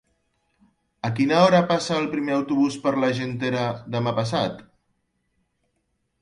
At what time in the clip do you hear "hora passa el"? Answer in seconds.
1.47-2.07